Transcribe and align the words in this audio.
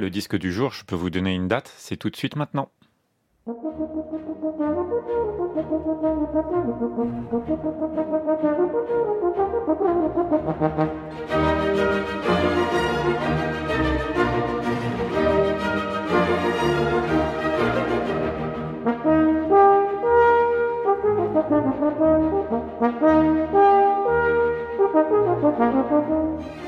Le 0.00 0.10
disque 0.10 0.36
du 0.36 0.52
jour, 0.52 0.72
je 0.72 0.84
peux 0.84 0.94
vous 0.94 1.10
donner 1.10 1.34
une 1.34 1.48
date, 1.48 1.74
c'est 1.76 1.96
tout 1.96 2.08
de 2.08 2.14
suite 2.14 2.36
maintenant. 2.36 2.70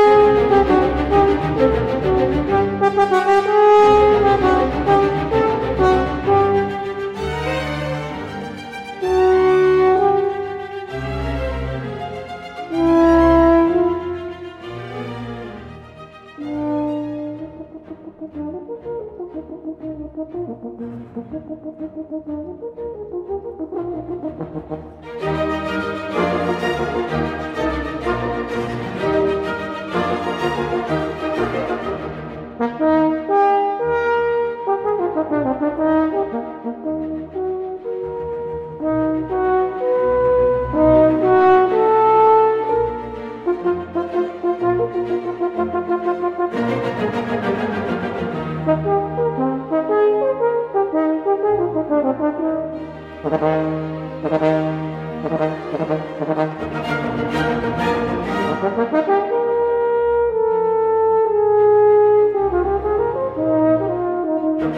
Thank 64.61 64.75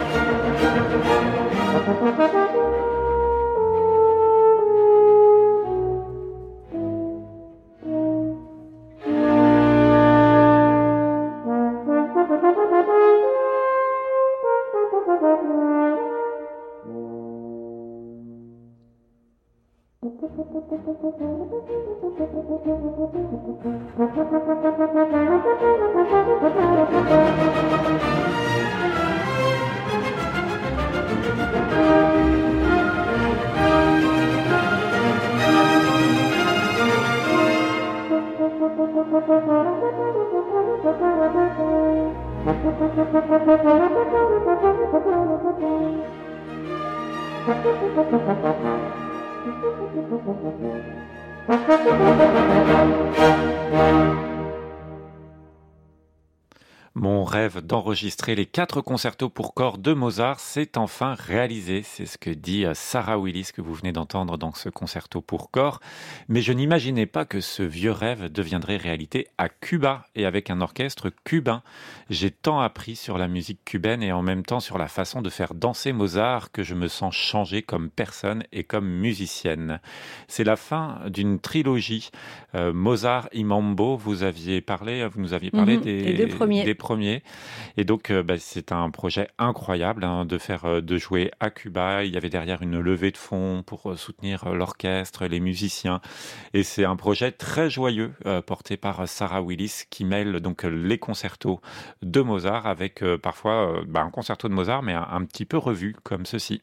you. 2.34 2.93
Música 51.96 53.43
Mon 56.96 57.24
rêve 57.24 57.58
d'enregistrer 57.60 58.36
les 58.36 58.46
quatre 58.46 58.80
concertos 58.80 59.28
pour 59.28 59.52
corps 59.52 59.78
de 59.78 59.94
Mozart 59.94 60.38
s'est 60.38 60.78
enfin 60.78 61.14
réalisé. 61.14 61.82
C'est 61.82 62.06
ce 62.06 62.18
que 62.18 62.30
dit 62.30 62.64
euh, 62.64 62.72
Sarah 62.72 63.18
Willis 63.18 63.48
que 63.52 63.60
vous 63.60 63.74
venez 63.74 63.90
d'entendre 63.90 64.38
dans 64.38 64.54
ce 64.54 64.68
concerto 64.68 65.20
pour 65.20 65.50
corps. 65.50 65.80
Mais 66.28 66.40
je 66.40 66.52
n'imaginais 66.52 67.06
pas 67.06 67.24
que 67.24 67.40
ce 67.40 67.64
vieux 67.64 67.90
rêve 67.90 68.30
deviendrait 68.30 68.76
réalité 68.76 69.26
à 69.38 69.48
Cuba 69.48 70.04
et 70.14 70.24
avec 70.24 70.50
un 70.50 70.60
orchestre 70.60 71.10
cubain. 71.24 71.64
J'ai 72.10 72.30
tant 72.30 72.60
appris 72.60 72.94
sur 72.94 73.18
la 73.18 73.26
musique 73.26 73.64
cubaine 73.64 74.04
et 74.04 74.12
en 74.12 74.22
même 74.22 74.44
temps 74.44 74.60
sur 74.60 74.78
la 74.78 74.86
façon 74.86 75.20
de 75.20 75.30
faire 75.30 75.54
danser 75.54 75.92
Mozart 75.92 76.52
que 76.52 76.62
je 76.62 76.74
me 76.76 76.86
sens 76.86 77.12
changée 77.12 77.62
comme 77.62 77.90
personne 77.90 78.44
et 78.52 78.62
comme 78.62 78.86
musicienne. 78.86 79.80
C'est 80.28 80.44
la 80.44 80.54
fin 80.54 81.00
d'une 81.08 81.40
trilogie. 81.40 82.10
Euh, 82.54 82.72
Mozart 82.72 83.28
Imambo, 83.32 83.96
vous 83.96 84.22
aviez 84.22 84.60
parlé, 84.60 85.08
vous 85.08 85.20
nous 85.20 85.32
aviez 85.32 85.50
parlé 85.50 85.76
Mhm. 85.76 85.82
des, 85.82 86.12
deux 86.14 86.28
premiers. 86.28 86.62
des 86.62 86.74
Et 87.76 87.84
donc, 87.84 88.10
euh, 88.10 88.22
bah, 88.22 88.38
c'est 88.38 88.72
un 88.72 88.90
projet 88.90 89.28
incroyable 89.38 90.04
hein, 90.04 90.24
de 90.24 90.38
faire, 90.38 90.64
euh, 90.64 90.80
de 90.80 90.96
jouer 90.96 91.30
à 91.40 91.50
Cuba. 91.50 92.04
Il 92.04 92.12
y 92.12 92.16
avait 92.16 92.28
derrière 92.28 92.62
une 92.62 92.78
levée 92.78 93.10
de 93.10 93.16
fonds 93.16 93.62
pour 93.66 93.90
euh, 93.90 93.96
soutenir 93.96 94.48
l'orchestre, 94.50 95.26
les 95.26 95.40
musiciens. 95.40 96.00
Et 96.52 96.62
c'est 96.62 96.84
un 96.84 96.96
projet 96.96 97.32
très 97.32 97.70
joyeux 97.70 98.12
porté 98.46 98.76
par 98.76 99.08
Sarah 99.08 99.42
Willis 99.42 99.84
qui 99.90 100.04
mêle 100.04 100.40
donc 100.40 100.64
les 100.64 100.98
concertos 100.98 101.60
de 102.02 102.20
Mozart 102.20 102.66
avec 102.66 103.02
parfois 103.22 103.82
bah, 103.86 104.02
un 104.02 104.10
concerto 104.10 104.48
de 104.48 104.54
Mozart, 104.54 104.82
mais 104.82 104.94
un 104.94 105.24
petit 105.24 105.44
peu 105.44 105.56
revu 105.56 105.94
comme 106.02 106.26
ceci. 106.26 106.62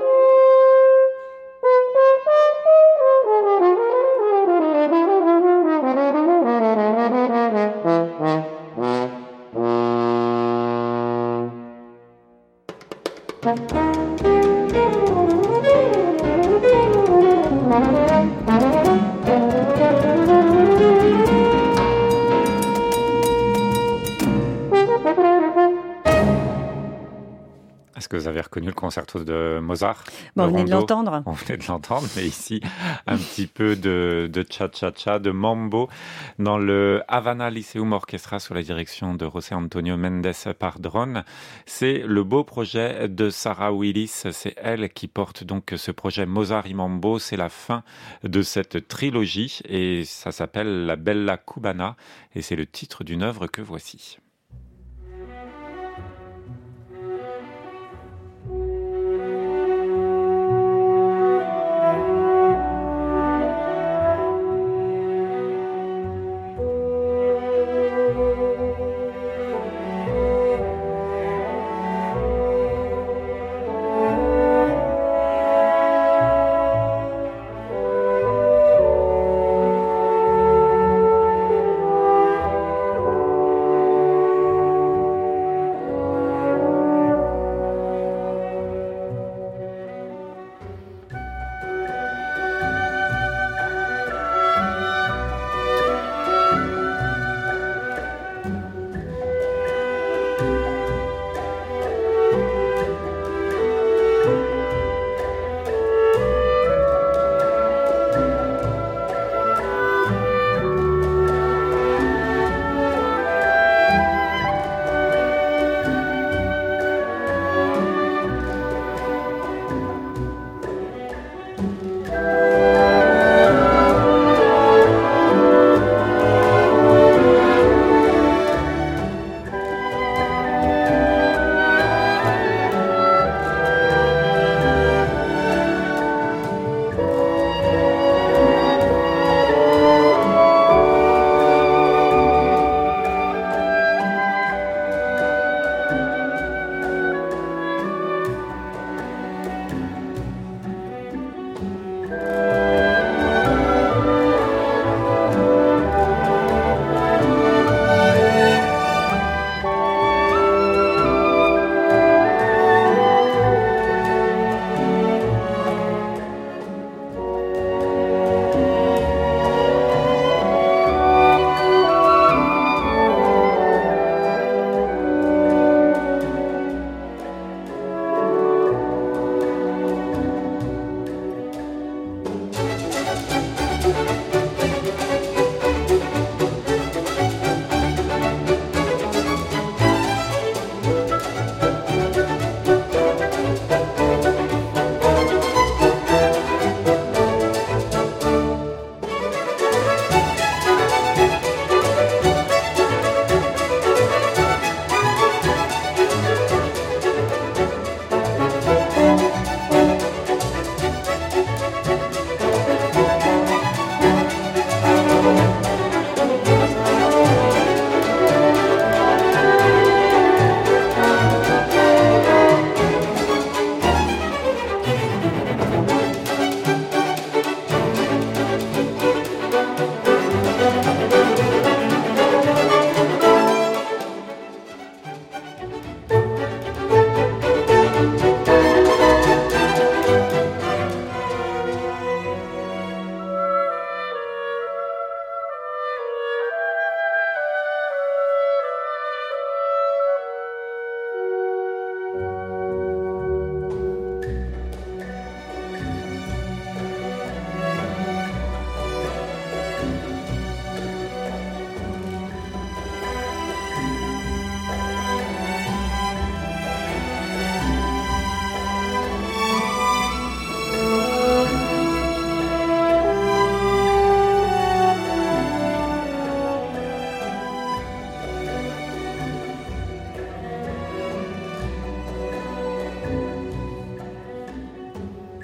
concerto 28.73 29.23
de 29.23 29.59
Mozart. 29.61 30.03
on 30.35 30.47
venait 30.47 30.63
de 30.63 30.71
l'entendre. 30.71 31.23
On 31.25 31.33
venait 31.33 31.57
de 31.57 31.65
l'entendre, 31.67 32.07
mais 32.15 32.25
ici, 32.25 32.61
un 33.07 33.17
petit 33.17 33.47
peu 33.47 33.75
de, 33.75 34.29
de 34.31 34.45
cha-cha-cha, 34.49 35.19
de 35.19 35.31
mambo, 35.31 35.89
dans 36.39 36.57
le 36.57 37.03
Havana 37.07 37.49
Lyceum 37.49 37.93
Orchestra 37.93 38.39
sous 38.39 38.53
la 38.53 38.63
direction 38.63 39.13
de 39.13 39.29
José 39.31 39.55
Antonio 39.55 39.97
Mendes 39.97 40.33
Pardron. 40.57 41.23
C'est 41.65 42.03
le 42.05 42.23
beau 42.23 42.43
projet 42.43 43.07
de 43.07 43.29
Sarah 43.29 43.73
Willis. 43.73 44.23
C'est 44.31 44.55
elle 44.57 44.89
qui 44.89 45.07
porte 45.07 45.43
donc 45.43 45.73
ce 45.75 45.91
projet 45.91 46.25
Mozart 46.25 46.67
y 46.67 46.73
Mambo. 46.73 47.19
C'est 47.19 47.37
la 47.37 47.49
fin 47.49 47.83
de 48.23 48.41
cette 48.41 48.87
trilogie 48.87 49.59
et 49.65 50.03
ça 50.05 50.31
s'appelle 50.31 50.85
La 50.85 50.95
Bella 50.95 51.37
Cubana 51.37 51.95
et 52.35 52.41
c'est 52.41 52.55
le 52.55 52.65
titre 52.65 53.03
d'une 53.03 53.23
œuvre 53.23 53.47
que 53.47 53.61
voici. 53.61 54.17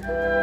Bye. 0.07 0.36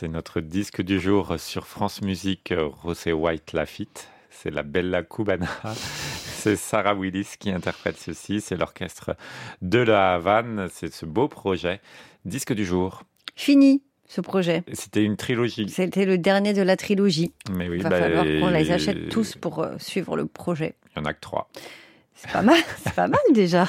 C'est 0.00 0.08
notre 0.08 0.40
disque 0.40 0.80
du 0.80 0.98
jour 0.98 1.34
sur 1.36 1.66
France 1.66 2.00
Musique, 2.00 2.54
Rosé 2.56 3.12
White 3.12 3.52
Lafitte. 3.52 4.08
C'est 4.30 4.48
la 4.48 4.62
Bella 4.62 5.02
Cubana. 5.02 5.46
C'est 5.74 6.56
Sarah 6.56 6.94
Willis 6.94 7.34
qui 7.38 7.50
interprète 7.50 7.98
ceci. 7.98 8.40
C'est 8.40 8.56
l'orchestre 8.56 9.14
de 9.60 9.78
la 9.78 10.14
Havane. 10.14 10.68
C'est 10.72 10.90
ce 10.90 11.04
beau 11.04 11.28
projet. 11.28 11.82
Disque 12.24 12.54
du 12.54 12.64
jour. 12.64 13.02
Fini 13.36 13.82
ce 14.08 14.22
projet. 14.22 14.62
C'était 14.72 15.04
une 15.04 15.18
trilogie. 15.18 15.68
C'était 15.68 16.06
le 16.06 16.16
dernier 16.16 16.54
de 16.54 16.62
la 16.62 16.78
trilogie. 16.78 17.34
Mais 17.52 17.68
oui, 17.68 17.76
Il 17.76 17.82
va 17.82 17.90
bah, 17.90 17.98
falloir 17.98 18.24
qu'on 18.24 18.48
les 18.48 18.70
achète 18.70 19.10
tous 19.10 19.36
pour 19.36 19.58
euh, 19.58 19.74
suivre 19.76 20.16
le 20.16 20.24
projet. 20.24 20.76
Il 20.96 21.00
y 21.00 21.02
en 21.02 21.04
a 21.04 21.12
que 21.12 21.20
trois. 21.20 21.50
C'est 22.14 22.32
pas 22.32 22.40
mal, 22.40 22.60
c'est 22.82 22.94
pas 22.94 23.08
mal 23.08 23.20
déjà. 23.34 23.66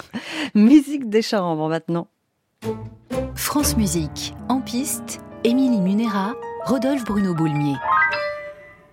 Musique 0.56 1.10
des 1.10 1.24
chambres 1.24 1.68
maintenant. 1.68 2.08
France 3.36 3.76
Musique, 3.76 4.34
en 4.48 4.62
piste, 4.62 5.20
Émilie 5.44 5.82
Munera, 5.82 6.36
Rodolphe 6.66 7.04
Bruno 7.04 7.34
Boulmier. 7.34 7.76